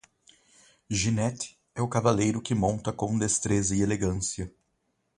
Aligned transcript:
Ginete 0.89 1.59
é 1.75 1.81
o 1.83 1.87
cavaleiro 1.87 2.41
que 2.41 2.55
monta 2.55 2.91
com 2.91 3.19
destreza 3.19 3.75
e 3.75 3.83
elegância 3.83 4.51